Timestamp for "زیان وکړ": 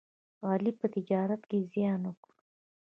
1.71-2.31